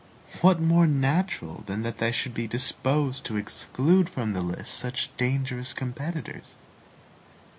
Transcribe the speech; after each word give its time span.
What 0.41 0.59
more 0.59 0.87
natural 0.87 1.61
than 1.67 1.83
that 1.83 1.99
they 1.99 2.11
should 2.11 2.33
be 2.33 2.47
disposed 2.47 3.23
to 3.25 3.35
exclude 3.37 4.09
from 4.09 4.33
the 4.33 4.41
lists 4.41 4.73
such 4.73 5.15
dangerous 5.15 5.73
competitors? 5.75 6.55